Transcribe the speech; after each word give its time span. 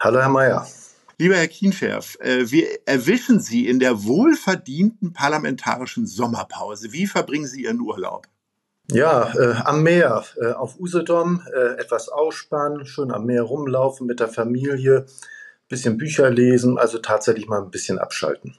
Hallo, 0.00 0.20
Herr 0.20 0.28
Mayer. 0.28 0.66
Lieber 1.18 1.36
Herr 1.36 1.48
Kienscherf, 1.48 2.16
äh, 2.20 2.50
wir 2.50 2.66
erwischen 2.86 3.40
Sie 3.40 3.66
in 3.66 3.78
der 3.78 4.04
wohlverdienten 4.04 5.14
parlamentarischen 5.14 6.06
Sommerpause. 6.06 6.92
Wie 6.92 7.06
verbringen 7.06 7.46
Sie 7.46 7.62
Ihren 7.62 7.80
Urlaub? 7.80 8.26
Ja, 8.90 9.32
äh, 9.34 9.54
am 9.64 9.82
Meer, 9.82 10.24
äh, 10.40 10.52
auf 10.52 10.78
Usedom, 10.78 11.42
äh, 11.54 11.80
etwas 11.80 12.08
ausspannen, 12.08 12.84
schön 12.84 13.10
am 13.10 13.24
Meer 13.24 13.42
rumlaufen 13.42 14.06
mit 14.06 14.20
der 14.20 14.28
Familie, 14.28 15.06
bisschen 15.68 15.96
Bücher 15.96 16.30
lesen, 16.30 16.78
also 16.78 16.98
tatsächlich 16.98 17.48
mal 17.48 17.62
ein 17.62 17.70
bisschen 17.70 17.98
abschalten 17.98 18.56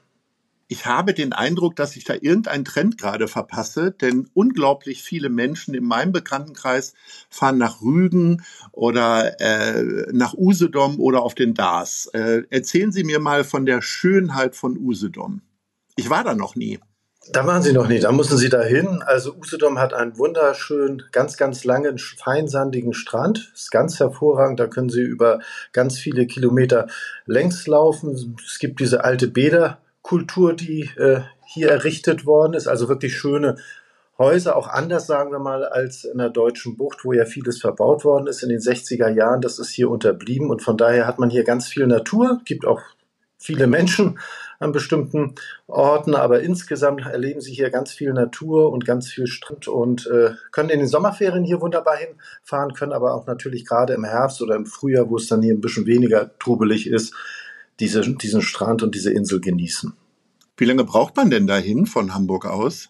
ich 0.67 0.85
habe 0.85 1.13
den 1.13 1.31
Eindruck, 1.33 1.75
dass 1.75 1.95
ich 1.95 2.03
da 2.03 2.13
irgendeinen 2.13 2.65
Trend 2.65 2.97
gerade 2.97 3.27
verpasse, 3.27 3.91
denn 3.91 4.29
unglaublich 4.33 5.01
viele 5.01 5.29
Menschen 5.29 5.73
in 5.73 5.85
meinem 5.85 6.11
Bekanntenkreis 6.11 6.93
fahren 7.29 7.57
nach 7.57 7.81
Rügen 7.81 8.43
oder 8.73 9.39
äh, 9.39 10.11
nach 10.11 10.33
Usedom 10.33 10.99
oder 10.99 11.21
auf 11.21 11.35
den 11.35 11.53
Dars. 11.53 12.07
Äh, 12.13 12.43
erzählen 12.49 12.91
Sie 12.91 13.03
mir 13.03 13.19
mal 13.19 13.43
von 13.43 13.65
der 13.65 13.81
Schönheit 13.81 14.55
von 14.55 14.77
Usedom. 14.77 15.41
Ich 15.95 16.09
war 16.09 16.23
da 16.23 16.35
noch 16.35 16.55
nie. 16.55 16.79
Da 17.31 17.45
waren 17.45 17.61
Sie 17.61 17.73
noch 17.73 17.89
nie, 17.89 17.99
da 17.99 18.11
müssen 18.11 18.37
Sie 18.37 18.47
dahin. 18.47 19.01
Also 19.01 19.35
Usedom 19.35 19.79
hat 19.79 19.93
einen 19.93 20.17
wunderschönen, 20.17 21.03
ganz, 21.11 21.35
ganz 21.35 21.65
langen, 21.65 21.97
feinsandigen 21.97 22.93
Strand. 22.93 23.51
Ist 23.53 23.71
ganz 23.71 23.99
hervorragend. 23.99 24.59
Da 24.59 24.67
können 24.67 24.89
Sie 24.89 25.01
über 25.01 25.39
ganz 25.73 25.97
viele 25.97 26.25
Kilometer 26.25 26.87
längs 27.25 27.67
laufen. 27.67 28.37
Es 28.45 28.59
gibt 28.59 28.79
diese 28.79 29.03
alte 29.03 29.27
Bäder. 29.27 29.79
Kultur, 30.01 30.53
die 30.53 30.89
äh, 30.97 31.21
hier 31.45 31.69
errichtet 31.69 32.25
worden 32.25 32.53
ist. 32.53 32.67
Also 32.67 32.89
wirklich 32.89 33.15
schöne 33.17 33.57
Häuser, 34.17 34.55
auch 34.55 34.67
anders, 34.67 35.05
sagen 35.05 35.31
wir 35.31 35.39
mal, 35.39 35.63
als 35.63 36.03
in 36.03 36.17
der 36.17 36.29
deutschen 36.29 36.75
Bucht, 36.75 37.05
wo 37.05 37.13
ja 37.13 37.25
vieles 37.25 37.61
verbaut 37.61 38.03
worden 38.03 38.27
ist 38.27 38.41
in 38.41 38.49
den 38.49 38.59
60er 38.59 39.09
Jahren. 39.09 39.41
Das 39.41 39.59
ist 39.59 39.69
hier 39.69 39.91
unterblieben 39.91 40.49
und 40.49 40.63
von 40.63 40.75
daher 40.77 41.05
hat 41.05 41.19
man 41.19 41.29
hier 41.29 41.43
ganz 41.43 41.67
viel 41.67 41.85
Natur, 41.85 42.41
gibt 42.45 42.65
auch 42.65 42.81
viele 43.37 43.67
Menschen 43.67 44.19
an 44.59 44.71
bestimmten 44.71 45.35
Orten, 45.67 46.15
aber 46.15 46.41
insgesamt 46.41 47.05
erleben 47.05 47.41
sie 47.41 47.53
hier 47.53 47.69
ganz 47.69 47.91
viel 47.91 48.11
Natur 48.11 48.71
und 48.71 48.85
ganz 48.85 49.07
viel 49.07 49.27
Strand 49.27 49.67
und 49.67 50.07
äh, 50.07 50.31
können 50.51 50.69
in 50.69 50.79
den 50.79 50.87
Sommerferien 50.87 51.43
hier 51.43 51.61
wunderbar 51.61 51.97
hinfahren, 51.97 52.73
können 52.73 52.93
aber 52.93 53.13
auch 53.13 53.27
natürlich 53.27 53.65
gerade 53.65 53.93
im 53.93 54.03
Herbst 54.03 54.41
oder 54.41 54.55
im 54.55 54.65
Frühjahr, 54.65 55.09
wo 55.11 55.17
es 55.17 55.27
dann 55.27 55.43
hier 55.43 55.53
ein 55.53 55.61
bisschen 55.61 55.85
weniger 55.85 56.31
trubelig 56.39 56.89
ist, 56.89 57.13
diese, 57.79 58.01
diesen 58.15 58.41
Strand 58.41 58.83
und 58.83 58.95
diese 58.95 59.11
Insel 59.11 59.39
genießen. 59.39 59.93
Wie 60.57 60.65
lange 60.65 60.83
braucht 60.83 61.15
man 61.15 61.29
denn 61.29 61.47
dahin 61.47 61.85
von 61.85 62.13
Hamburg 62.13 62.45
aus? 62.45 62.89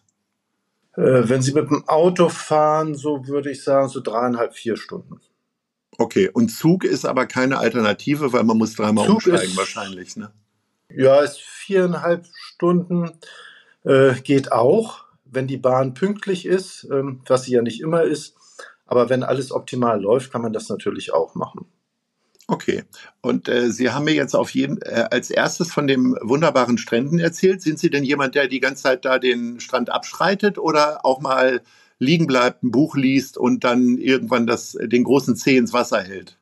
Äh, 0.96 1.30
wenn 1.30 1.42
Sie 1.42 1.54
mit 1.54 1.70
dem 1.70 1.88
Auto 1.88 2.30
fahren, 2.30 2.96
so 2.96 3.28
würde 3.28 3.52
ich 3.52 3.64
sagen, 3.64 3.90
so 3.90 4.00
dreieinhalb, 4.00 4.54
vier 4.54 4.78
Stunden. 4.78 5.20
Okay, 5.98 6.30
und 6.30 6.50
Zug 6.50 6.84
ist 6.84 7.06
aber 7.06 7.26
keine 7.26 7.58
Alternative, 7.58 8.32
weil 8.32 8.44
man 8.44 8.58
muss 8.58 8.76
dreimal 8.76 9.06
Zug 9.06 9.16
umsteigen 9.16 9.52
ist, 9.52 9.58
wahrscheinlich, 9.58 10.16
ne? 10.16 10.32
Ja, 10.94 11.20
ist 11.22 11.40
viereinhalb 11.40 12.26
Stunden 12.34 13.12
äh, 13.84 14.14
geht 14.22 14.52
auch, 14.52 15.06
wenn 15.26 15.48
die 15.48 15.58
Bahn 15.58 15.94
pünktlich 15.94 16.45
ist, 16.45 16.88
ähm, 16.92 17.22
was 17.28 17.44
sie 17.44 17.54
ja 17.54 17.61
nicht 17.61 17.82
immer 17.82 18.04
ist. 18.04 18.36
Aber 18.86 19.10
wenn 19.10 19.23
alles 19.23 19.52
optimal 19.52 20.02
läuft, 20.02 20.32
kann 20.32 20.42
man 20.42 20.54
das 20.54 20.70
natürlich 20.70 21.14
auch 21.14 21.36
machen. 21.36 21.66
Okay. 22.50 22.86
Und 23.22 23.50
äh, 23.50 23.72
Sie 23.72 23.92
haben 23.92 24.06
mir 24.06 24.14
jetzt 24.14 24.34
auf 24.34 24.52
jeden 24.52 24.82
äh, 24.82 25.06
als 25.12 25.30
erstes 25.30 25.72
von 25.72 25.86
dem 25.86 26.18
wunderbaren 26.22 26.78
Stränden 26.78 27.20
erzählt. 27.20 27.62
Sind 27.62 27.78
Sie 27.78 27.90
denn 27.90 28.06
jemand, 28.06 28.36
der 28.36 28.48
die 28.48 28.62
ganze 28.62 28.84
Zeit 28.84 29.04
da 29.04 29.20
den 29.20 29.60
Strand 29.60 29.90
abschreitet 29.90 30.58
oder 30.58 31.06
auch 31.06 31.20
mal 31.20 31.62
liegen 32.00 32.26
bleibt, 32.26 32.64
ein 32.64 32.72
Buch 32.72 32.96
liest 32.96 33.38
und 33.38 33.66
dann 33.66 33.98
irgendwann 33.98 34.48
das, 34.48 34.78
den 34.82 35.04
großen 35.04 35.36
Zeh 35.36 35.58
ins 35.58 35.74
Wasser 35.74 36.02
hält? 36.02 36.38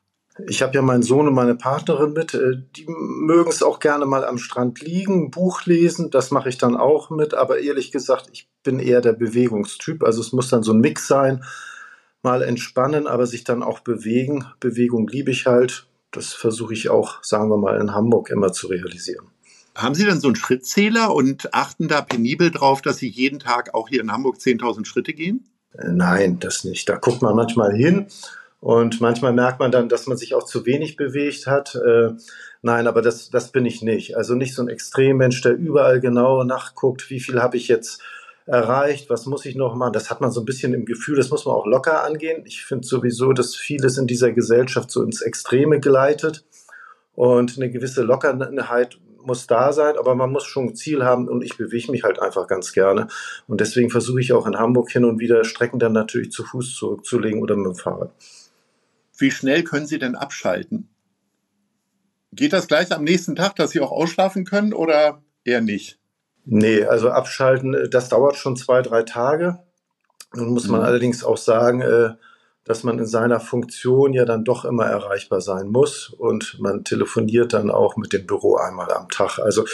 Ich 0.46 0.62
habe 0.62 0.74
ja 0.74 0.82
meinen 0.82 1.02
Sohn 1.02 1.26
und 1.26 1.34
meine 1.34 1.56
Partnerin 1.56 2.12
mit. 2.12 2.34
Äh, 2.34 2.62
die 2.76 2.86
mögen 2.86 3.50
es 3.50 3.64
auch 3.64 3.80
gerne 3.80 4.06
mal 4.06 4.24
am 4.24 4.38
Strand 4.38 4.80
liegen, 4.82 5.32
Buch 5.32 5.64
lesen. 5.64 6.12
Das 6.12 6.30
mache 6.30 6.50
ich 6.50 6.58
dann 6.58 6.76
auch 6.76 7.10
mit. 7.10 7.34
Aber 7.34 7.58
ehrlich 7.58 7.90
gesagt, 7.90 8.28
ich 8.32 8.48
bin 8.62 8.78
eher 8.78 9.00
der 9.00 9.14
Bewegungstyp. 9.14 10.04
Also 10.04 10.20
es 10.20 10.32
muss 10.32 10.50
dann 10.50 10.62
so 10.62 10.72
ein 10.72 10.80
Mix 10.80 11.08
sein. 11.08 11.42
Mal 12.22 12.42
entspannen, 12.42 13.08
aber 13.08 13.26
sich 13.26 13.42
dann 13.42 13.64
auch 13.64 13.80
bewegen. 13.80 14.44
Bewegung 14.60 15.08
liebe 15.08 15.32
ich 15.32 15.46
halt 15.46 15.88
das 16.16 16.32
versuche 16.32 16.74
ich 16.74 16.88
auch, 16.88 17.22
sagen 17.22 17.48
wir 17.50 17.58
mal, 17.58 17.80
in 17.80 17.94
Hamburg 17.94 18.30
immer 18.30 18.52
zu 18.52 18.66
realisieren. 18.66 19.26
Haben 19.76 19.94
Sie 19.94 20.06
denn 20.06 20.20
so 20.20 20.28
einen 20.28 20.36
Schrittzähler 20.36 21.14
und 21.14 21.52
achten 21.52 21.86
da 21.86 22.00
penibel 22.00 22.50
drauf, 22.50 22.80
dass 22.80 22.96
Sie 22.96 23.08
jeden 23.08 23.38
Tag 23.38 23.74
auch 23.74 23.88
hier 23.88 24.00
in 24.00 24.10
Hamburg 24.10 24.36
10.000 24.36 24.86
Schritte 24.86 25.12
gehen? 25.12 25.50
Äh, 25.76 25.92
nein, 25.92 26.38
das 26.38 26.64
nicht. 26.64 26.88
Da 26.88 26.96
guckt 26.96 27.20
man 27.20 27.36
manchmal 27.36 27.74
hin 27.74 28.06
und 28.60 29.00
manchmal 29.00 29.34
merkt 29.34 29.60
man 29.60 29.70
dann, 29.70 29.90
dass 29.90 30.06
man 30.06 30.16
sich 30.16 30.34
auch 30.34 30.44
zu 30.44 30.64
wenig 30.64 30.96
bewegt 30.96 31.46
hat. 31.46 31.74
Äh, 31.74 32.12
nein, 32.62 32.86
aber 32.86 33.02
das, 33.02 33.28
das 33.28 33.52
bin 33.52 33.66
ich 33.66 33.82
nicht. 33.82 34.16
Also 34.16 34.34
nicht 34.34 34.54
so 34.54 34.62
ein 34.62 34.68
Extremmensch, 34.68 35.42
der 35.42 35.54
überall 35.54 36.00
genau 36.00 36.42
nachguckt, 36.42 37.10
wie 37.10 37.20
viel 37.20 37.42
habe 37.42 37.58
ich 37.58 37.68
jetzt 37.68 38.00
erreicht, 38.46 39.10
was 39.10 39.26
muss 39.26 39.44
ich 39.44 39.56
noch 39.56 39.74
machen. 39.74 39.92
Das 39.92 40.08
hat 40.08 40.20
man 40.20 40.30
so 40.30 40.40
ein 40.40 40.46
bisschen 40.46 40.72
im 40.72 40.84
Gefühl, 40.84 41.16
das 41.16 41.30
muss 41.30 41.44
man 41.44 41.54
auch 41.54 41.66
locker 41.66 42.04
angehen. 42.04 42.42
Ich 42.46 42.64
finde 42.64 42.86
sowieso, 42.86 43.32
dass 43.32 43.56
vieles 43.56 43.98
in 43.98 44.06
dieser 44.06 44.32
Gesellschaft 44.32 44.90
so 44.90 45.02
ins 45.02 45.20
Extreme 45.20 45.80
gleitet 45.80 46.44
und 47.14 47.56
eine 47.56 47.70
gewisse 47.70 48.02
Lockerheit 48.02 48.98
muss 49.24 49.48
da 49.48 49.72
sein, 49.72 49.98
aber 49.98 50.14
man 50.14 50.30
muss 50.30 50.44
schon 50.44 50.68
ein 50.68 50.76
Ziel 50.76 51.04
haben 51.04 51.28
und 51.28 51.42
ich 51.42 51.56
bewege 51.56 51.90
mich 51.90 52.04
halt 52.04 52.20
einfach 52.20 52.46
ganz 52.46 52.72
gerne. 52.72 53.08
Und 53.48 53.60
deswegen 53.60 53.90
versuche 53.90 54.20
ich 54.20 54.32
auch 54.32 54.46
in 54.46 54.56
Hamburg 54.56 54.90
hin 54.90 55.04
und 55.04 55.18
wieder 55.18 55.44
Strecken 55.44 55.80
dann 55.80 55.92
natürlich 55.92 56.30
zu 56.30 56.44
Fuß 56.44 56.76
zurückzulegen 56.76 57.42
oder 57.42 57.56
mit 57.56 57.66
dem 57.66 57.74
Fahrrad. 57.74 58.12
Wie 59.18 59.32
schnell 59.32 59.64
können 59.64 59.86
Sie 59.86 59.98
denn 59.98 60.14
abschalten? 60.14 60.88
Geht 62.32 62.52
das 62.52 62.68
gleich 62.68 62.92
am 62.92 63.02
nächsten 63.02 63.34
Tag, 63.34 63.56
dass 63.56 63.70
Sie 63.70 63.80
auch 63.80 63.90
ausschlafen 63.90 64.44
können 64.44 64.72
oder 64.72 65.22
eher 65.42 65.60
nicht? 65.60 65.98
Nee, 66.48 66.84
also 66.84 67.10
abschalten, 67.10 67.74
äh, 67.74 67.88
das 67.88 68.08
dauert 68.08 68.36
schon 68.36 68.56
zwei, 68.56 68.80
drei 68.80 69.02
Tage. 69.02 69.58
Nun 70.32 70.50
muss 70.50 70.68
man 70.68 70.80
mhm. 70.80 70.86
allerdings 70.86 71.24
auch 71.24 71.36
sagen, 71.36 71.80
äh, 71.80 72.10
dass 72.64 72.82
man 72.82 72.98
in 72.98 73.06
seiner 73.06 73.38
Funktion 73.38 74.12
ja 74.12 74.24
dann 74.24 74.44
doch 74.44 74.64
immer 74.64 74.86
erreichbar 74.86 75.40
sein 75.40 75.68
muss 75.68 76.08
und 76.08 76.58
man 76.58 76.82
telefoniert 76.82 77.52
dann 77.52 77.70
auch 77.70 77.96
mit 77.96 78.12
dem 78.12 78.26
Büro 78.26 78.56
einmal 78.56 78.92
am 78.92 79.08
Tag. 79.08 79.38
Also 79.38 79.64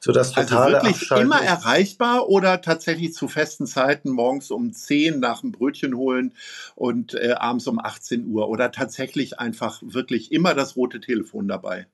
so 0.00 0.12
das 0.12 0.34
also 0.34 0.48
totale 0.48 0.76
also 0.76 0.86
wirklich 0.86 1.02
Abschalten 1.02 1.26
immer 1.26 1.42
erreichbar 1.42 2.28
oder 2.28 2.62
tatsächlich 2.62 3.12
zu 3.12 3.28
festen 3.28 3.66
Zeiten 3.66 4.10
morgens 4.10 4.50
um 4.50 4.72
10 4.72 5.20
nach 5.20 5.42
dem 5.42 5.52
Brötchen 5.52 5.94
holen 5.94 6.32
und 6.74 7.14
äh, 7.14 7.32
abends 7.32 7.66
um 7.66 7.78
18 7.78 8.26
Uhr 8.26 8.48
oder 8.48 8.72
tatsächlich 8.72 9.38
einfach 9.38 9.82
wirklich 9.82 10.32
immer 10.32 10.54
das 10.54 10.74
rote 10.74 11.00
Telefon 11.00 11.48
dabei? 11.48 11.86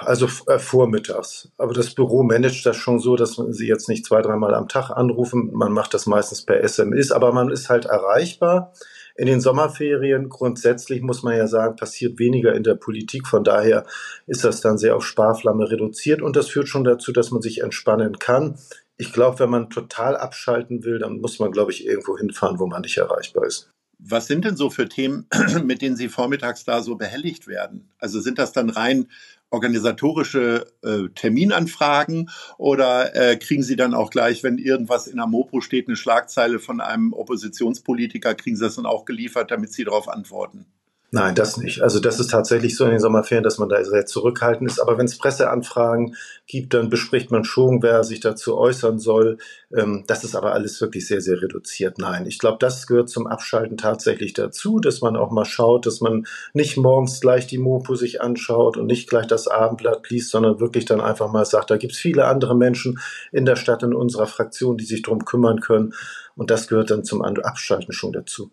Also 0.00 0.28
äh, 0.46 0.58
vormittags. 0.58 1.50
Aber 1.56 1.72
das 1.72 1.94
Büro 1.94 2.22
managt 2.22 2.66
das 2.66 2.76
schon 2.76 2.98
so, 2.98 3.16
dass 3.16 3.40
sie 3.50 3.66
jetzt 3.66 3.88
nicht 3.88 4.04
zwei, 4.04 4.20
dreimal 4.22 4.54
am 4.54 4.68
Tag 4.68 4.90
anrufen. 4.90 5.50
Man 5.52 5.72
macht 5.72 5.94
das 5.94 6.06
meistens 6.06 6.42
per 6.42 6.62
SMS, 6.62 7.12
aber 7.12 7.32
man 7.32 7.50
ist 7.50 7.70
halt 7.70 7.84
erreichbar. 7.84 8.72
In 9.16 9.26
den 9.26 9.40
Sommerferien 9.40 10.28
grundsätzlich 10.28 11.00
muss 11.00 11.22
man 11.22 11.36
ja 11.36 11.46
sagen, 11.46 11.76
passiert 11.76 12.18
weniger 12.18 12.52
in 12.54 12.64
der 12.64 12.74
Politik. 12.74 13.28
Von 13.28 13.44
daher 13.44 13.86
ist 14.26 14.44
das 14.44 14.60
dann 14.60 14.76
sehr 14.76 14.96
auf 14.96 15.06
Sparflamme 15.06 15.70
reduziert 15.70 16.20
und 16.20 16.34
das 16.34 16.48
führt 16.48 16.68
schon 16.68 16.84
dazu, 16.84 17.12
dass 17.12 17.30
man 17.30 17.40
sich 17.40 17.60
entspannen 17.60 18.18
kann. 18.18 18.58
Ich 18.96 19.12
glaube, 19.12 19.38
wenn 19.38 19.50
man 19.50 19.70
total 19.70 20.16
abschalten 20.16 20.84
will, 20.84 20.98
dann 20.98 21.20
muss 21.20 21.38
man, 21.38 21.52
glaube 21.52 21.70
ich, 21.70 21.86
irgendwo 21.86 22.18
hinfahren, 22.18 22.58
wo 22.58 22.66
man 22.66 22.82
nicht 22.82 22.96
erreichbar 22.96 23.46
ist. 23.46 23.70
Was 23.98 24.26
sind 24.26 24.44
denn 24.44 24.56
so 24.56 24.70
für 24.70 24.88
Themen, 24.88 25.26
mit 25.64 25.80
denen 25.80 25.96
Sie 25.96 26.08
vormittags 26.08 26.64
da 26.64 26.82
so 26.82 26.96
behelligt 26.96 27.46
werden? 27.46 27.88
Also 27.98 28.20
sind 28.20 28.38
das 28.38 28.52
dann 28.52 28.70
rein 28.70 29.06
organisatorische 29.54 30.66
äh, 30.82 31.08
Terminanfragen 31.14 32.30
oder 32.58 33.16
äh, 33.16 33.36
kriegen 33.36 33.62
Sie 33.62 33.76
dann 33.76 33.94
auch 33.94 34.10
gleich, 34.10 34.42
wenn 34.42 34.58
irgendwas 34.58 35.06
in 35.06 35.16
der 35.16 35.26
Mopo 35.26 35.60
steht, 35.60 35.88
eine 35.88 35.96
Schlagzeile 35.96 36.58
von 36.58 36.80
einem 36.80 37.12
Oppositionspolitiker, 37.12 38.34
kriegen 38.34 38.56
Sie 38.56 38.64
das 38.64 38.76
dann 38.76 38.86
auch 38.86 39.04
geliefert, 39.04 39.50
damit 39.50 39.72
Sie 39.72 39.84
darauf 39.84 40.08
antworten? 40.08 40.66
Nein, 41.14 41.36
das 41.36 41.58
nicht. 41.58 41.80
Also 41.80 42.00
das 42.00 42.18
ist 42.18 42.32
tatsächlich 42.32 42.76
so 42.76 42.84
in 42.86 42.90
den 42.90 42.98
Sommerferien, 42.98 43.44
dass 43.44 43.58
man 43.58 43.68
da 43.68 43.84
sehr 43.84 44.04
zurückhaltend 44.04 44.68
ist. 44.68 44.80
Aber 44.80 44.98
wenn 44.98 45.06
es 45.06 45.16
Presseanfragen 45.16 46.16
gibt, 46.48 46.74
dann 46.74 46.90
bespricht 46.90 47.30
man 47.30 47.44
schon, 47.44 47.84
wer 47.84 48.02
sich 48.02 48.18
dazu 48.18 48.58
äußern 48.58 48.98
soll. 48.98 49.38
Ähm, 49.72 50.02
das 50.08 50.24
ist 50.24 50.34
aber 50.34 50.54
alles 50.54 50.80
wirklich 50.80 51.06
sehr, 51.06 51.20
sehr 51.20 51.40
reduziert. 51.40 51.98
Nein, 51.98 52.26
ich 52.26 52.40
glaube, 52.40 52.56
das 52.58 52.88
gehört 52.88 53.10
zum 53.10 53.28
Abschalten 53.28 53.76
tatsächlich 53.76 54.32
dazu, 54.32 54.80
dass 54.80 55.02
man 55.02 55.14
auch 55.14 55.30
mal 55.30 55.44
schaut, 55.44 55.86
dass 55.86 56.00
man 56.00 56.26
nicht 56.52 56.76
morgens 56.76 57.20
gleich 57.20 57.46
die 57.46 57.58
Mopo 57.58 57.94
sich 57.94 58.20
anschaut 58.20 58.76
und 58.76 58.86
nicht 58.86 59.08
gleich 59.08 59.28
das 59.28 59.46
Abendblatt 59.46 60.10
liest, 60.10 60.30
sondern 60.30 60.58
wirklich 60.58 60.84
dann 60.84 61.00
einfach 61.00 61.30
mal 61.30 61.44
sagt, 61.44 61.70
da 61.70 61.76
gibt 61.76 61.92
es 61.92 61.98
viele 62.00 62.24
andere 62.24 62.56
Menschen 62.56 62.98
in 63.30 63.44
der 63.44 63.54
Stadt, 63.54 63.84
in 63.84 63.94
unserer 63.94 64.26
Fraktion, 64.26 64.78
die 64.78 64.84
sich 64.84 65.02
darum 65.02 65.24
kümmern 65.24 65.60
können. 65.60 65.94
Und 66.34 66.50
das 66.50 66.66
gehört 66.66 66.90
dann 66.90 67.04
zum 67.04 67.22
Abschalten 67.22 67.92
schon 67.92 68.12
dazu. 68.12 68.50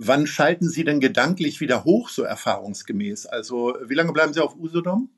Wann 0.00 0.28
schalten 0.28 0.68
Sie 0.68 0.84
denn 0.84 1.00
gedanklich 1.00 1.60
wieder 1.60 1.82
hoch, 1.82 2.08
so 2.08 2.22
erfahrungsgemäß? 2.22 3.26
Also, 3.26 3.76
wie 3.84 3.94
lange 3.94 4.12
bleiben 4.12 4.32
Sie 4.32 4.40
auf 4.40 4.56
Usedom? 4.56 5.10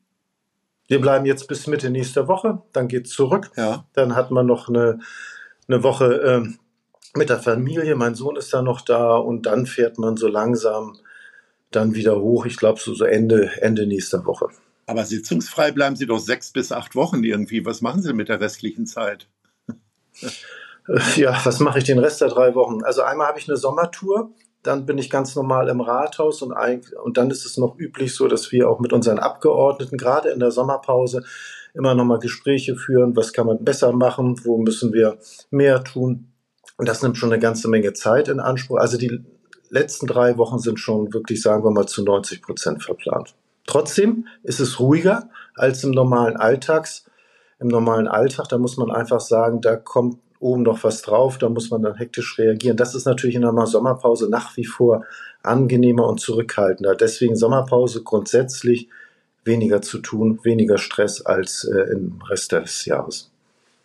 Wir 0.89 1.01
bleiben 1.01 1.27
jetzt 1.27 1.47
bis 1.49 1.67
Mitte 1.67 1.91
nächster 1.91 2.27
Woche, 2.29 2.63
dann 2.73 2.89
geht 2.89 3.07
es 3.07 3.13
zurück. 3.13 3.51
Ja. 3.57 3.85
Dann 3.93 4.17
hat 4.17 4.31
man 4.31 4.47
noch 4.47 4.69
eine, 4.69 4.99
eine 5.69 5.83
Woche 5.83 6.23
äh, 6.23 7.19
mit 7.19 7.29
der 7.29 7.39
Familie, 7.39 7.95
mein 7.95 8.15
Sohn 8.15 8.37
ist 8.37 8.55
da 8.55 8.63
noch 8.63 8.81
da 8.81 9.17
und 9.17 9.45
dann 9.45 9.67
fährt 9.67 9.99
man 9.99 10.17
so 10.17 10.29
langsam 10.29 10.97
dann 11.71 11.95
wieder 11.95 12.19
hoch. 12.19 12.47
Ich 12.47 12.57
glaube, 12.57 12.81
so, 12.81 12.95
so 12.95 13.05
Ende, 13.05 13.51
Ende 13.61 13.87
nächster 13.87 14.25
Woche. 14.25 14.49
Aber 14.87 15.05
sitzungsfrei 15.05 15.73
bleiben 15.73 15.95
Sie 15.95 16.07
doch 16.07 16.19
sechs 16.19 16.53
bis 16.53 16.73
acht 16.73 16.97
Wochen 16.97 17.23
irgendwie. 17.23 17.65
Was 17.67 17.83
machen 17.83 18.03
Sie 18.03 18.15
mit 18.15 18.29
der 18.29 18.41
restlichen 18.41 18.87
Zeit? 18.87 19.29
Ja, 21.15 21.39
was 21.45 21.61
mache 21.61 21.79
ich 21.79 21.85
den 21.85 22.01
Rest 22.01 22.21
der 22.21 22.29
drei 22.29 22.57
Wochen? 22.57 22.83
Also 22.83 23.03
einmal 23.03 23.29
habe 23.29 23.39
ich 23.39 23.49
eine 23.49 23.57
Sommertour 23.57 24.33
dann 24.63 24.87
bin 24.87 24.99
ich 24.99 25.11
ganz 25.11 25.35
normal 25.35 25.69
im 25.69 25.81
Rathaus 25.81 26.43
und, 26.43 26.53
und 27.03 27.17
dann 27.17 27.31
ist 27.31 27.47
es 27.47 27.57
noch 27.57 27.79
üblich 27.79 28.15
so, 28.15 28.29
dass 28.29 28.53
wir 28.53 28.69
auch 28.69 28.79
mit 28.81 28.93
unseren 28.93 29.19
Abgeordneten 29.19 29.97
gerade 29.97 30.31
in 30.31 30.41
der 30.41 30.51
Sommerpause 30.51 31.25
immer 31.75 31.95
noch 31.95 32.05
mal 32.05 32.19
Gespräche 32.19 32.77
führen, 32.77 33.17
was 33.17 33.33
kann 33.33 33.47
man 33.47 33.65
besser 33.65 33.93
machen, 33.93 34.41
wo 34.45 34.59
müssen 34.59 34.93
wir 34.93 35.19
mehr 35.51 35.83
tun. 35.85 36.33
Und 36.77 36.89
das 36.89 37.03
nimmt 37.03 37.17
schon 37.17 37.33
eine 37.33 37.41
ganze 37.41 37.69
Menge 37.69 37.93
Zeit 37.93 38.29
in 38.29 38.41
Anspruch. 38.41 38.79
Also 38.79 38.99
die 38.99 39.25
letzten 39.71 40.07
drei 40.07 40.37
Wochen 40.37 40.59
sind 40.59 40.79
schon 40.79 41.13
wirklich, 41.13 41.41
sagen 41.43 41.65
wir 41.65 41.71
mal, 41.71 41.87
zu 41.87 42.03
90 42.03 42.43
Prozent 42.43 42.83
verplant. 42.83 43.35
Trotzdem 43.67 44.27
ist 44.43 44.61
es 44.61 44.81
ruhiger 44.81 45.31
als 45.55 45.85
im 45.85 45.93
normalen 45.93 46.37
Alltags, 46.37 47.07
im 47.61 47.69
normalen 47.69 48.09
Alltag. 48.09 48.49
Da 48.49 48.59
muss 48.59 48.77
man 48.77 48.91
einfach 48.91 49.21
sagen, 49.21 49.61
da 49.61 49.77
kommt 49.77 50.19
oben 50.41 50.63
noch 50.63 50.83
was 50.83 51.03
drauf, 51.03 51.39
da 51.39 51.49
muss 51.49 51.71
man 51.71 51.83
dann 51.83 51.97
hektisch 51.97 52.39
reagieren. 52.39 52.77
Das 52.77 52.95
ist 52.95 53.05
natürlich 53.05 53.37
in 53.37 53.45
einer 53.45 53.67
Sommerpause 53.67 54.29
nach 54.29 54.57
wie 54.57 54.65
vor 54.65 55.05
angenehmer 55.43 56.09
und 56.09 56.21
zurückhaltender. 56.21 56.97
Deswegen 56.97 57.37
Sommerpause 57.37 58.03
grundsätzlich 58.03 58.89
weniger 59.45 59.83
zu 59.83 59.99
tun, 59.99 60.41
weniger 60.43 60.79
Stress 60.79 61.23
als 61.23 61.65
äh, 61.65 61.93
im 61.93 62.21
Rest 62.29 62.53
des 62.53 62.85
Jahres 62.87 63.30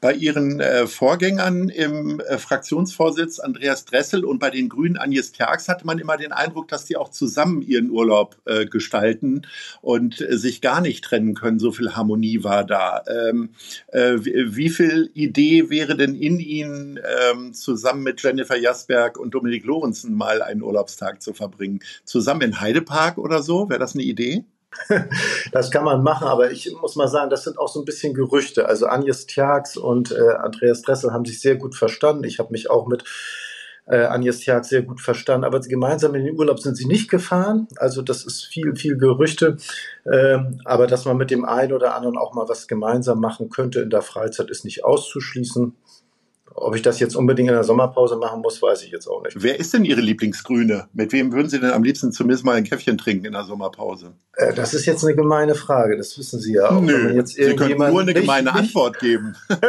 bei 0.06 0.14
Ihren 0.14 0.60
äh, 0.60 0.86
Vorgängern 0.86 1.68
im 1.68 2.20
äh, 2.20 2.38
Fraktionsvorsitz 2.38 3.40
Andreas 3.40 3.86
Dressel 3.86 4.24
und 4.24 4.38
bei 4.38 4.52
den 4.52 4.70
Grünen 4.70 4.98
Agnes 4.98 5.32
Terks 5.32 5.68
hatte 5.68 5.84
man 5.88 5.98
immer 5.98 6.16
den 6.16 6.32
Eindruck, 6.32 6.68
dass 6.68 6.86
die 6.86 6.96
auch 6.96 7.10
zusammen 7.10 7.64
ihren 7.64 7.90
Urlaub 7.90 8.38
äh, 8.46 8.68
gestalten 8.68 9.48
und 9.82 10.22
äh, 10.22 10.38
sich 10.38 10.62
gar 10.62 10.82
nicht 10.82 11.04
trennen 11.04 11.34
können. 11.34 11.58
So 11.58 11.72
viel 11.72 11.96
Harmonie 11.96 12.44
war 12.44 12.64
da. 12.64 13.04
Ähm, 13.08 13.50
äh, 13.88 14.18
wie, 14.20 14.56
wie, 14.56 14.70
viel 14.70 15.10
Idee 15.16 15.72
wäre 15.72 15.98
denn 15.98 16.14
in 16.14 16.40
Ihnen, 16.40 17.00
ähm, 17.32 17.56
zusammen 17.56 18.04
mit 18.04 18.22
Jennifer 18.22 18.58
Jasberg 18.58 19.18
und 19.18 19.34
Dominik 19.34 19.66
Lorenzen 19.66 20.14
mal 20.14 20.44
einen 20.44 20.62
Urlaubstag 20.62 21.24
zu 21.24 21.34
verbringen? 21.34 21.80
Zusammen 22.04 22.42
in 22.42 22.62
Heidepark 22.62 23.18
oder 23.18 23.42
so? 23.42 23.72
Wäre 23.72 23.80
das 23.80 23.96
eine 23.96 24.04
Idee? 24.04 24.46
das 25.52 25.72
kann 25.72 25.84
man 25.84 26.04
machen, 26.04 26.28
aber 26.28 26.52
ich 26.52 26.74
muss 26.80 26.96
mal 26.96 27.08
sagen, 27.08 27.30
das 27.30 27.44
sind 27.44 27.58
auch 27.58 27.68
so 27.68 27.82
ein 27.82 27.86
bisschen 27.86 28.14
Gerüchte. 28.14 28.68
Also 28.68 28.88
Agnes 28.88 29.28
Tjax 29.28 29.78
und 29.78 30.12
äh, 30.12 30.36
Andreas 30.38 30.82
Dressel 30.82 31.12
haben 31.12 31.26
sich 31.26 31.42
sehr 31.42 31.56
gut 31.56 31.76
verstanden. 31.76 32.24
Ich 32.24 32.40
habe 32.40 32.52
mich 32.52 32.70
auch 32.70 32.88
mit 32.88 33.04
äh, 33.88 33.98
Agnes 33.98 34.40
Tjax 34.40 34.70
sehr 34.70 34.82
gut 34.82 35.02
verstanden, 35.02 35.46
aber 35.46 35.60
gemeinsam 35.60 36.16
in 36.16 36.26
den 36.26 36.38
Urlaub 36.38 36.60
sind 36.60 36.76
sie 36.76 36.88
nicht 36.88 37.10
gefahren. 37.10 37.68
Also 37.78 38.02
das 38.02 38.26
ist 38.26 38.46
viel, 38.46 38.76
viel 38.76 38.98
Gerüchte. 38.98 39.58
Ähm, 40.12 40.60
aber 40.66 40.88
dass 40.88 41.06
man 41.06 41.18
mit 41.18 41.32
dem 41.32 41.46
einen 41.46 41.74
oder 41.74 41.96
anderen 41.96 42.18
auch 42.18 42.34
mal 42.34 42.50
was 42.50 42.68
gemeinsam 42.68 43.20
machen 43.20 43.50
könnte 43.50 43.82
in 43.82 43.90
der 43.90 44.02
Freizeit, 44.02 44.50
ist 44.50 44.66
nicht 44.66 44.84
auszuschließen. 44.84 45.76
Ob 46.58 46.74
ich 46.74 46.82
das 46.82 47.02
jetzt 47.02 47.16
unbedingt 47.16 47.50
in 47.50 47.56
der 47.56 47.66
Sommerpause 47.66 48.16
machen 48.16 48.42
muss, 48.42 48.62
weiß 48.62 48.84
ich 48.84 48.92
jetzt 48.92 49.08
auch 49.08 49.22
nicht. 49.22 49.36
Wer 49.38 49.60
ist 49.60 49.74
denn 49.74 49.84
Ihre 49.84 50.00
Lieblingsgrüne? 50.00 50.88
Mit 50.94 51.12
wem 51.12 51.34
würden 51.34 51.50
Sie 51.50 51.60
denn 51.60 51.72
am 51.72 51.84
liebsten 51.84 52.14
zumindest 52.14 52.46
mal 52.46 52.54
ein 52.54 52.64
Käffchen 52.64 52.98
trinken 52.98 53.26
in 53.26 53.34
der 53.34 53.44
Sommerpause? 53.44 54.14
Äh, 54.38 54.54
das 54.54 54.74
ist 54.74 54.86
jetzt 54.86 55.04
eine 55.04 55.16
gemeine 55.16 55.54
Frage, 55.54 55.98
das 55.98 56.18
wissen 56.18 56.40
Sie 56.40 56.54
ja 56.54 56.70
auch. 56.70 56.82
Nö, 56.82 57.22
Sie 57.26 57.58
können 57.58 57.78
nur 57.78 58.00
eine 58.00 58.14
gemeine 58.14 58.54
nicht, 58.54 58.60
Antwort 58.60 59.00
geben. 59.00 59.36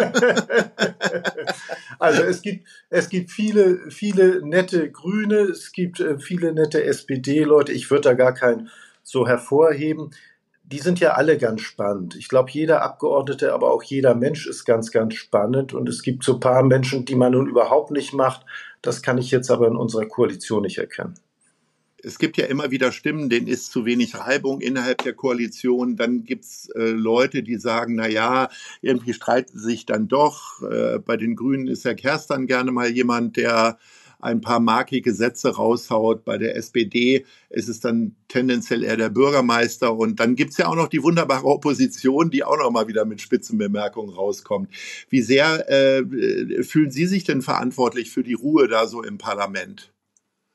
also 1.98 2.22
es 2.22 2.40
gibt, 2.40 2.68
es 2.88 3.08
gibt 3.08 3.32
viele, 3.32 3.90
viele 3.90 4.46
nette 4.46 4.88
Grüne, 4.88 5.38
es 5.38 5.72
gibt 5.72 5.98
äh, 5.98 6.20
viele 6.20 6.52
nette 6.52 6.84
SPD-Leute. 6.84 7.72
Ich 7.72 7.90
würde 7.90 8.02
da 8.02 8.14
gar 8.14 8.32
keinen 8.32 8.70
so 9.02 9.26
hervorheben 9.26 10.12
die 10.72 10.80
sind 10.80 10.98
ja 10.98 11.12
alle 11.12 11.38
ganz 11.38 11.60
spannend. 11.60 12.16
Ich 12.16 12.28
glaube, 12.28 12.50
jeder 12.50 12.82
Abgeordnete, 12.82 13.52
aber 13.52 13.72
auch 13.72 13.84
jeder 13.84 14.14
Mensch 14.16 14.46
ist 14.46 14.64
ganz, 14.64 14.90
ganz 14.90 15.14
spannend. 15.14 15.72
Und 15.72 15.88
es 15.88 16.02
gibt 16.02 16.24
so 16.24 16.34
ein 16.34 16.40
paar 16.40 16.62
Menschen, 16.64 17.04
die 17.04 17.14
man 17.14 17.32
nun 17.32 17.48
überhaupt 17.48 17.92
nicht 17.92 18.12
macht. 18.12 18.44
Das 18.82 19.00
kann 19.00 19.18
ich 19.18 19.30
jetzt 19.30 19.50
aber 19.50 19.68
in 19.68 19.76
unserer 19.76 20.06
Koalition 20.06 20.62
nicht 20.62 20.78
erkennen. 20.78 21.14
Es 22.02 22.18
gibt 22.18 22.36
ja 22.36 22.46
immer 22.46 22.70
wieder 22.70 22.92
Stimmen, 22.92 23.28
denen 23.28 23.46
ist 23.46 23.70
zu 23.70 23.84
wenig 23.84 24.16
Reibung 24.16 24.60
innerhalb 24.60 25.02
der 25.02 25.14
Koalition. 25.14 25.96
Dann 25.96 26.24
gibt's 26.24 26.68
äh, 26.74 26.90
Leute, 26.90 27.42
die 27.42 27.56
sagen, 27.56 27.94
na 27.94 28.08
ja, 28.08 28.48
irgendwie 28.80 29.14
streiten 29.14 29.58
sich 29.58 29.86
dann 29.86 30.08
doch. 30.08 30.62
Äh, 30.62 30.98
bei 30.98 31.16
den 31.16 31.36
Grünen 31.36 31.68
ist 31.68 31.84
Herr 31.84 31.94
Kerstan 31.94 32.46
gerne 32.46 32.72
mal 32.72 32.90
jemand, 32.90 33.36
der 33.36 33.78
ein 34.20 34.40
paar 34.40 34.60
markige 34.60 35.12
Sätze 35.12 35.56
raushaut. 35.56 36.24
Bei 36.24 36.38
der 36.38 36.56
SPD 36.56 37.24
ist 37.50 37.68
es 37.68 37.80
dann 37.80 38.16
tendenziell 38.28 38.82
eher 38.82 38.96
der 38.96 39.10
Bürgermeister. 39.10 39.94
Und 39.94 40.20
dann 40.20 40.36
gibt's 40.36 40.56
ja 40.56 40.68
auch 40.68 40.74
noch 40.74 40.88
die 40.88 41.02
wunderbare 41.02 41.46
Opposition, 41.46 42.30
die 42.30 42.44
auch 42.44 42.58
noch 42.58 42.70
mal 42.70 42.88
wieder 42.88 43.04
mit 43.04 43.20
Spitzenbemerkungen 43.20 44.14
rauskommt. 44.14 44.70
Wie 45.08 45.22
sehr 45.22 45.68
äh, 45.70 46.62
fühlen 46.62 46.90
Sie 46.90 47.06
sich 47.06 47.24
denn 47.24 47.42
verantwortlich 47.42 48.10
für 48.10 48.22
die 48.22 48.34
Ruhe 48.34 48.68
da 48.68 48.86
so 48.86 49.02
im 49.02 49.18
Parlament? 49.18 49.92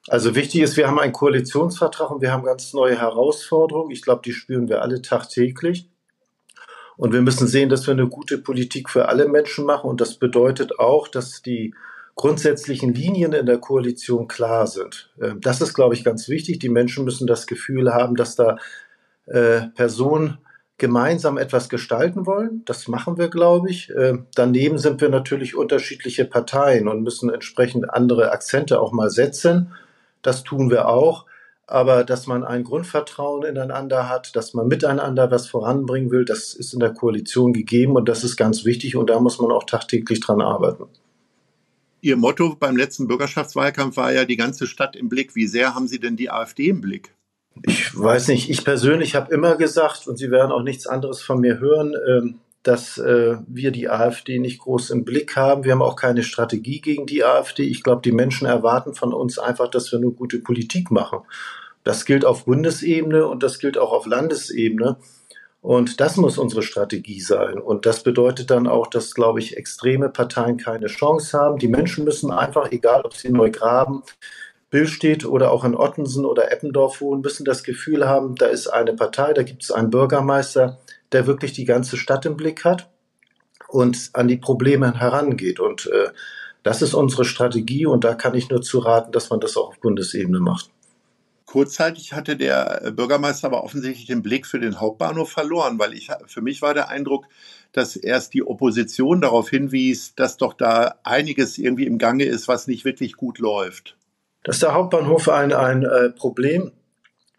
Also 0.08 0.34
wichtig 0.34 0.62
ist, 0.62 0.78
wir 0.78 0.88
haben 0.88 1.00
einen 1.00 1.14
Koalitionsvertrag 1.14 2.10
und 2.10 2.22
wir 2.22 2.32
haben 2.32 2.44
ganz 2.44 2.74
neue 2.74 2.98
Herausforderungen. 2.98 3.92
Ich 3.92 4.02
glaube, 4.02 4.22
die 4.26 4.34
spüren 4.34 4.68
wir 4.68 4.82
alle 4.82 5.02
tagtäglich. 5.02 5.88
Und 6.98 7.14
wir 7.14 7.22
müssen 7.22 7.48
sehen, 7.48 7.70
dass 7.70 7.88
wir 7.88 7.94
eine 7.94 8.08
gute 8.08 8.38
Politik 8.38 8.90
für 8.90 9.10
alle 9.10 9.28
Menschen 9.28 9.66
machen. 9.66 9.90
Und 9.90 10.02
das 10.02 10.16
bedeutet 10.16 10.80
auch, 10.80 11.08
dass 11.08 11.42
die 11.42 11.74
grundsätzlichen 12.22 12.94
Linien 12.94 13.34
in 13.34 13.48
der 13.48 13.58
Koalition 13.58 14.28
klar 14.28 14.68
sind. 14.68 15.10
Ähm, 15.20 15.42
das 15.42 15.60
ist, 15.60 15.74
glaube 15.74 15.96
ich, 15.96 16.04
ganz 16.04 16.30
wichtig. 16.30 16.60
Die 16.60 16.70
Menschen 16.70 17.04
müssen 17.04 17.26
das 17.26 17.48
Gefühl 17.48 17.94
haben, 17.94 18.16
dass 18.16 18.36
da 18.36 18.58
äh, 19.26 19.62
Personen 19.76 20.38
gemeinsam 20.78 21.40
etwas 21.40 21.68
gestalten 21.68 22.28
wollen. 22.28 22.62
Das 22.66 22.88
machen 22.88 23.18
wir, 23.18 23.30
glaube 23.30 23.72
ich. 23.72 23.92
Ähm, 23.98 24.28
daneben 24.36 24.78
sind 24.78 25.02
wir 25.02 25.10
natürlich 25.10 25.56
unterschiedliche 25.56 26.26
Parteien 26.26 26.88
und 26.88 27.02
müssen 27.02 27.32
entsprechend 27.32 27.92
andere 27.92 28.32
Akzente 28.32 28.80
auch 28.80 28.92
mal 28.92 29.10
setzen. 29.10 29.74
Das 30.22 30.44
tun 30.44 30.70
wir 30.70 30.88
auch. 30.88 31.26
Aber 31.66 32.04
dass 32.04 32.28
man 32.28 32.44
ein 32.44 32.64
Grundvertrauen 32.64 33.46
ineinander 33.46 34.10
hat, 34.10 34.36
dass 34.36 34.54
man 34.54 34.68
miteinander 34.68 35.32
was 35.32 35.48
voranbringen 35.48 36.12
will, 36.12 36.26
das 36.26 36.54
ist 36.54 36.74
in 36.74 36.80
der 36.80 36.94
Koalition 36.94 37.54
gegeben 37.54 37.96
und 37.96 38.08
das 38.10 38.24
ist 38.24 38.38
ganz 38.38 38.64
wichtig 38.64 38.96
und 38.96 39.10
da 39.10 39.20
muss 39.20 39.40
man 39.40 39.52
auch 39.52 39.64
tagtäglich 39.64 40.20
dran 40.20 40.42
arbeiten. 40.42 40.86
Ihr 42.02 42.18
Motto 42.18 42.56
beim 42.60 42.76
letzten 42.76 43.08
Bürgerschaftswahlkampf 43.08 43.96
war 43.96 44.12
ja 44.12 44.26
die 44.26 44.38
ganze 44.38 44.66
Stadt 44.66 44.96
im 44.96 45.08
Blick. 45.08 45.36
Wie 45.36 45.48
sehr 45.48 45.76
haben 45.76 45.88
Sie 45.88 46.00
denn 46.00 46.18
die 46.18 46.32
AfD 46.32 46.68
im 46.70 46.82
Blick? 46.82 47.14
Ich 47.64 47.98
weiß 47.98 48.30
nicht. 48.30 48.50
Ich 48.50 48.64
persönlich 48.64 49.16
habe 49.16 49.34
immer 49.34 49.56
gesagt, 49.56 50.08
und 50.08 50.18
Sie 50.18 50.32
werden 50.32 50.52
auch 50.52 50.64
nichts 50.64 50.88
anderes 50.88 51.22
von 51.22 51.40
mir 51.40 51.60
hören, 51.60 51.96
ähm, 52.08 52.40
dass 52.64 52.98
äh, 52.98 53.38
wir 53.48 53.72
die 53.72 53.90
AfD 53.90 54.40
nicht 54.40 54.60
groß 54.60 54.92
im 54.92 55.04
Blick 55.04 55.36
haben. 55.36 55.64
Wir 55.64 55.74
haben 55.74 55.82
auch 55.82 55.96
keine 55.96 56.24
Strategie 56.24 56.82
gegen 56.82 57.06
die 57.06 57.24
AfD. 57.24 57.64
Ich 57.64 57.84
glaube, 57.84 58.02
die 58.04 58.12
Menschen 58.12 58.48
erwarten 58.48 58.94
von 58.94 59.14
uns 59.14 59.38
einfach, 59.38 59.68
dass 59.70 59.92
wir 59.92 60.00
nur 60.00 60.16
gute 60.16 60.40
Politik 60.40 60.92
machen. 60.92 61.20
Das 61.84 62.06
gilt 62.06 62.26
auf 62.26 62.46
Bundesebene 62.46 63.28
und 63.28 63.44
das 63.44 63.60
gilt 63.60 63.78
auch 63.78 63.92
auf 63.92 64.06
Landesebene. 64.06 64.98
Und 65.62 66.00
das 66.00 66.18
muss 66.18 66.40
unsere 66.40 66.64
Strategie 66.64 67.22
sein. 67.22 67.60
Und 67.60 67.86
das 67.86 68.02
bedeutet 68.02 68.50
dann 68.50 68.68
auch, 68.68 68.88
dass, 68.88 69.14
glaube 69.14 69.40
ich, 69.40 69.58
extreme 69.58 70.10
Parteien 70.10 70.58
keine 70.58 70.88
Chance 70.88 71.38
haben. 71.38 71.60
Die 71.60 71.68
Menschen 71.68 72.04
müssen 72.04 72.32
einfach, 72.32 72.72
egal 72.72 73.04
ob 73.04 73.14
sie 73.14 73.28
in 73.28 73.36
Neugraben, 73.36 74.02
Billstedt 74.72 75.24
oder 75.24 75.52
auch 75.52 75.64
in 75.64 75.76
Ottensen 75.76 76.26
oder 76.26 76.52
Eppendorf 76.52 77.02
wohnen, 77.02 77.22
müssen 77.22 77.46
das 77.46 77.64
Gefühl 77.64 78.08
haben, 78.08 78.36
da 78.36 78.48
ist 78.48 78.68
eine 78.68 78.94
Partei, 78.94 79.34
da 79.34 79.44
gibt 79.44 79.64
es 79.64 79.72
einen 79.72 79.92
Bürgermeister, 79.92 80.80
der 81.12 81.28
wirklich 81.28 81.54
die 81.54 81.66
ganze 81.66 81.98
Stadt 81.98 82.26
im 82.26 82.38
Blick 82.38 82.66
hat 82.66 82.90
und 83.68 84.10
an 84.14 84.28
die 84.28 84.38
Probleme 84.38 85.00
herangeht. 85.00 85.60
Und 85.60 85.88
äh, 85.88 86.10
das 86.64 86.82
ist 86.82 86.96
unsere 86.96 87.26
Strategie 87.26 87.86
und 87.86 88.04
da 88.04 88.16
kann 88.16 88.34
ich 88.34 88.50
nur 88.50 88.62
zu 88.62 88.80
raten, 88.80 89.12
dass 89.12 89.30
man 89.30 89.40
das 89.40 89.58
auch 89.58 89.70
auf 89.70 89.80
Bundesebene 89.80 90.40
macht. 90.40 90.72
Kurzzeitig 91.52 92.14
hatte 92.14 92.38
der 92.38 92.94
Bürgermeister 92.96 93.48
aber 93.48 93.66
offensichtlich 93.66 94.08
den 94.08 94.22
Blick 94.22 94.48
für 94.48 94.58
den 94.58 94.80
Hauptbahnhof 94.80 95.30
verloren, 95.30 95.80
weil 95.80 95.94
ich, 95.94 96.08
für 96.26 96.40
mich 96.40 96.62
war 96.62 96.74
der 96.74 96.88
Eindruck, 96.88 97.26
dass 97.74 97.98
erst 97.98 98.34
die 98.34 98.42
Opposition 98.42 99.20
darauf 99.20 99.50
hinwies, 99.50 100.16
dass 100.16 100.38
doch 100.38 100.54
da 100.54 100.96
einiges 101.04 101.58
irgendwie 101.58 101.88
im 101.88 101.98
Gange 101.98 102.24
ist, 102.24 102.48
was 102.48 102.68
nicht 102.68 102.86
wirklich 102.86 103.18
gut 103.18 103.38
läuft. 103.38 103.98
Dass 104.46 104.60
der 104.60 104.74
Hauptbahnhof 104.74 105.28
ein, 105.28 105.52
ein 105.52 105.84
äh, 105.84 106.12
Problem 106.12 106.72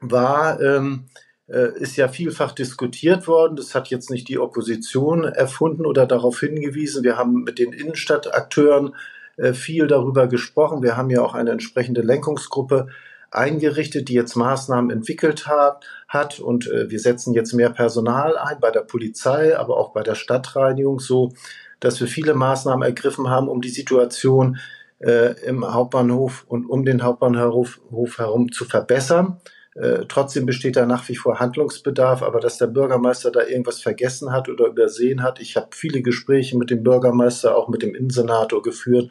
war, 0.00 0.60
ähm, 0.60 1.06
äh, 1.46 1.72
ist 1.78 1.96
ja 1.96 2.08
vielfach 2.08 2.52
diskutiert 2.52 3.26
worden. 3.26 3.56
Das 3.56 3.74
hat 3.74 3.88
jetzt 3.88 4.10
nicht 4.10 4.28
die 4.28 4.38
Opposition 4.38 5.24
erfunden 5.24 5.86
oder 5.86 6.04
darauf 6.04 6.38
hingewiesen. 6.38 7.02
Wir 7.02 7.16
haben 7.16 7.44
mit 7.44 7.58
den 7.58 7.72
Innenstadtakteuren 7.72 8.94
äh, 9.38 9.54
viel 9.54 9.86
darüber 9.86 10.26
gesprochen. 10.26 10.82
Wir 10.82 10.98
haben 10.98 11.08
ja 11.08 11.22
auch 11.22 11.32
eine 11.32 11.52
entsprechende 11.52 12.02
Lenkungsgruppe 12.02 12.88
eingerichtet, 13.32 14.08
die 14.08 14.14
jetzt 14.14 14.36
Maßnahmen 14.36 14.90
entwickelt 14.90 15.46
hat, 15.46 15.84
hat 16.06 16.38
und 16.38 16.70
äh, 16.70 16.90
wir 16.90 17.00
setzen 17.00 17.34
jetzt 17.34 17.52
mehr 17.54 17.70
Personal 17.70 18.36
ein 18.36 18.60
bei 18.60 18.70
der 18.70 18.82
Polizei, 18.82 19.56
aber 19.56 19.78
auch 19.78 19.92
bei 19.92 20.02
der 20.02 20.14
Stadtreinigung, 20.14 21.00
so 21.00 21.32
dass 21.80 21.98
wir 22.00 22.06
viele 22.06 22.34
Maßnahmen 22.34 22.86
ergriffen 22.86 23.28
haben, 23.28 23.48
um 23.48 23.60
die 23.60 23.70
Situation 23.70 24.58
äh, 25.00 25.34
im 25.44 25.64
Hauptbahnhof 25.66 26.44
und 26.46 26.66
um 26.66 26.84
den 26.84 27.02
Hauptbahnhof 27.02 27.80
herum 28.18 28.52
zu 28.52 28.64
verbessern. 28.64 29.40
Äh, 29.74 30.04
trotzdem 30.06 30.46
besteht 30.46 30.76
da 30.76 30.86
nach 30.86 31.08
wie 31.08 31.16
vor 31.16 31.40
Handlungsbedarf, 31.40 32.22
aber 32.22 32.40
dass 32.40 32.58
der 32.58 32.66
Bürgermeister 32.66 33.32
da 33.32 33.42
irgendwas 33.42 33.80
vergessen 33.80 34.30
hat 34.30 34.48
oder 34.48 34.66
übersehen 34.66 35.22
hat. 35.22 35.40
Ich 35.40 35.56
habe 35.56 35.68
viele 35.72 36.02
Gespräche 36.02 36.56
mit 36.56 36.70
dem 36.70 36.82
Bürgermeister, 36.82 37.56
auch 37.56 37.68
mit 37.68 37.82
dem 37.82 37.94
Innensenator 37.94 38.62
geführt 38.62 39.10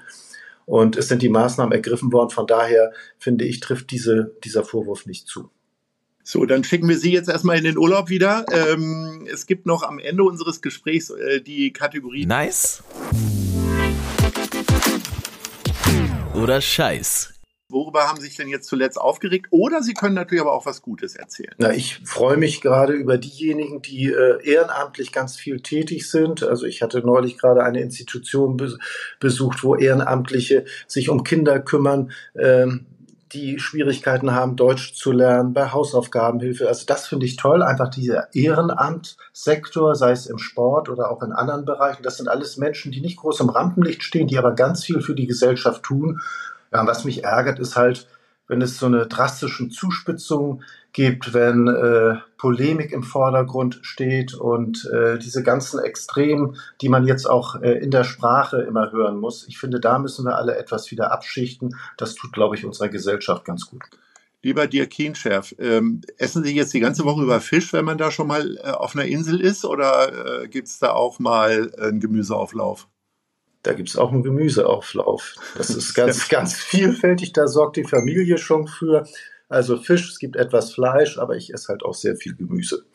und 0.72 0.96
es 0.96 1.10
sind 1.10 1.22
die 1.22 1.28
Maßnahmen 1.28 1.74
ergriffen 1.74 2.14
worden. 2.14 2.30
Von 2.30 2.48
daher 2.48 2.94
finde 3.18 3.44
ich, 3.44 3.60
trifft 3.60 3.92
diese, 3.92 4.38
dieser 4.46 4.64
Vorwurf 4.64 5.06
nicht 5.06 5.28
zu. 5.28 5.50
So, 6.24 6.46
dann 6.46 6.64
schicken 6.64 6.88
wir 6.88 6.98
Sie 6.98 7.12
jetzt 7.12 7.28
erstmal 7.28 7.58
in 7.58 7.66
den 7.66 7.78
Urlaub 7.78 8.08
wieder. 8.08 8.46
Ähm, 8.54 9.28
es 9.30 9.48
gibt 9.48 9.66
noch 9.66 9.84
am 9.84 10.00
Ende 10.00 10.24
unseres 10.24 10.62
Gesprächs 10.62 11.10
äh, 11.10 11.42
die 11.42 11.74
Kategorie 11.74 12.26
Nice 12.26 12.84
oder 16.34 16.62
Scheiß. 16.62 17.41
Worüber 17.72 18.08
haben 18.08 18.20
Sie 18.20 18.28
sich 18.28 18.38
denn 18.38 18.50
jetzt 18.50 18.68
zuletzt 18.68 19.00
aufgeregt? 19.00 19.48
Oder 19.50 19.82
Sie 19.82 19.94
können 19.94 20.16
natürlich 20.16 20.42
aber 20.42 20.54
auch 20.54 20.66
was 20.66 20.82
Gutes 20.82 21.16
erzählen. 21.16 21.54
Na, 21.58 21.74
ich 21.74 22.00
freue 22.06 22.38
mich 22.38 22.62
gerade 22.62 22.94
über 22.94 23.18
diejenigen, 23.18 23.82
die 23.82 24.12
äh, 24.12 24.44
ehrenamtlich 24.44 25.12
ganz 25.12 25.36
viel 25.36 25.62
tätig 25.62 26.10
sind. 26.10 26.44
Also 26.44 26.66
ich 26.66 26.82
hatte 26.82 27.00
neulich 27.00 27.38
gerade 27.38 27.64
eine 27.64 27.82
Institution 27.82 28.58
be 28.58 28.78
besucht, 29.20 29.64
wo 29.64 29.76
Ehrenamtliche 29.76 30.66
sich 30.88 31.10
um 31.10 31.24
Kinder 31.24 31.60
kümmern. 31.60 32.12
Ähm, 32.36 32.86
die 33.34 33.60
Schwierigkeiten 33.60 34.34
haben, 34.34 34.56
Deutsch 34.56 34.94
zu 34.94 35.12
lernen, 35.12 35.54
bei 35.54 35.72
Hausaufgabenhilfe. 35.72 36.68
Also 36.68 36.86
das 36.86 37.08
finde 37.08 37.26
ich 37.26 37.38
toll, 37.38 37.64
einfach 37.64 37.90
dieser 37.90 38.34
Ehrenamtssektor, 38.36 39.96
sei 39.96 40.12
es 40.12 40.26
im 40.26 40.38
Sport 40.38 40.90
oder 40.90 41.10
auch 41.10 41.24
in 41.24 41.32
anderen 41.32 41.66
Bereichen. 41.66 42.04
Das 42.04 42.18
sind 42.18 42.28
alles 42.28 42.58
Menschen, 42.58 42.92
die 42.92 43.02
nicht 43.02 43.18
groß 43.18 43.40
im 43.40 43.50
Rampenlicht 43.50 44.04
stehen, 44.04 44.28
die 44.28 44.38
aber 44.38 44.54
ganz 44.54 44.84
viel 44.84 45.02
für 45.02 45.16
die 45.16 45.28
Gesellschaft 45.28 45.84
tun. 45.84 46.20
Ja, 46.72 46.88
was 46.88 47.04
mich 47.04 47.24
ärgert, 47.24 47.60
ist 47.60 47.76
halt, 47.76 48.08
wenn 48.48 48.62
es 48.62 48.78
so 48.78 48.86
eine 48.86 49.08
drastische 49.08 49.70
Zuspitzung 49.70 50.64
gibt, 50.94 51.34
wenn 51.34 51.68
äh, 51.68 52.18
Polemik 52.38 52.92
im 52.92 53.04
Vordergrund 53.04 53.80
steht 53.82 54.34
und 54.34 54.90
äh, 54.94 55.18
diese 55.18 55.42
ganzen 55.42 55.80
Extremen, 55.80 56.58
die 56.82 56.90
man 56.90 57.08
jetzt 57.08 57.30
auch 57.30 57.62
äh, 57.62 57.80
in 57.80 57.92
der 57.92 58.04
Sprache 58.04 58.62
immer 58.62 58.92
hören 58.92 59.18
muss. 59.18 59.48
Ich 59.48 59.58
finde, 59.58 59.80
da 59.80 60.00
müssen 60.00 60.26
wir 60.26 60.36
alle 60.36 60.58
etwas 60.58 60.92
wieder 60.92 61.12
abschichten. 61.12 61.78
Das 61.98 62.16
tut, 62.16 62.34
glaube 62.34 62.56
ich, 62.56 62.66
unserer 62.66 62.90
Gesellschaft 62.90 63.46
ganz 63.46 63.68
gut. 63.68 63.84
Lieber 64.44 64.66
Dirk 64.68 64.90
Kienschärf, 64.90 65.54
ähm, 65.60 66.02
essen 66.18 66.44
Sie 66.44 66.56
jetzt 66.56 66.74
die 66.74 66.80
ganze 66.80 67.06
Woche 67.06 67.22
über 67.22 67.40
Fisch, 67.42 67.74
wenn 67.74 67.86
man 67.86 68.00
da 68.00 68.10
schon 68.10 68.28
mal 68.28 68.58
äh, 68.58 68.72
auf 68.72 68.96
einer 68.96 69.06
Insel 69.06 69.40
ist, 69.40 69.66
oder 69.66 70.42
äh, 70.42 70.48
gibt 70.48 70.68
es 70.68 70.80
da 70.80 70.92
auch 70.92 71.20
mal 71.20 71.72
einen 71.78 72.00
Gemüseauflauf? 72.00 72.88
Da 73.64 73.74
gibt 73.74 73.90
es 73.90 73.98
auch 73.98 74.12
einen 74.12 74.24
Gemüseauflauf. 74.24 75.36
Das 75.56 75.70
ist 75.70 75.94
ganz, 75.96 76.30
ganz 76.30 76.56
vielfältig. 76.56 77.34
Da 77.34 77.48
sorgt 77.48 77.78
die 77.78 77.84
Familie 77.84 78.38
schon 78.38 78.68
für. 78.68 79.08
Also 79.50 79.78
Fisch, 79.78 80.10
es 80.10 80.20
gibt 80.20 80.36
etwas 80.36 80.74
Fleisch, 80.74 81.18
aber 81.18 81.36
ich 81.36 81.54
esse 81.54 81.68
halt 81.68 81.84
auch 81.84 81.94
sehr 81.94 82.16
viel 82.16 82.36
Gemüse. 82.36 82.86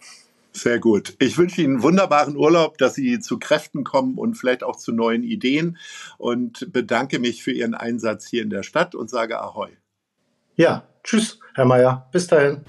Sehr 0.53 0.79
gut. 0.79 1.15
Ich 1.19 1.37
wünsche 1.37 1.61
Ihnen 1.61 1.75
einen 1.75 1.83
wunderbaren 1.83 2.35
Urlaub, 2.35 2.79
dass 2.79 2.95
Sie 2.95 3.21
zu 3.21 3.39
Kräften 3.39 3.85
kommen 3.85 4.17
und 4.17 4.37
vielleicht 4.37 4.65
auch 4.65 4.77
zu 4.77 4.91
neuen 4.91 5.23
Ideen 5.23 5.77
und 6.17 6.73
bedanke 6.73 7.19
mich 7.19 7.43
für 7.43 7.53
Ihren 7.53 7.75
Einsatz 7.75 8.27
hier 8.27 8.43
in 8.43 8.49
der 8.49 8.63
Stadt 8.63 8.95
und 8.95 9.11
sage 9.11 9.39
Ahoi. 9.39 9.69
Ja, 10.57 10.89
tschüss, 11.05 11.39
Herr 11.55 11.67
Mayer. 11.67 12.09
Bis 12.11 12.27
dahin. 12.27 12.63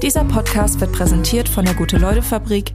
Dieser 0.00 0.24
Podcast 0.24 0.80
wird 0.80 0.92
präsentiert 0.92 1.46
von 1.46 1.66
der 1.66 1.74
Gute-Leute-Fabrik 1.74 2.74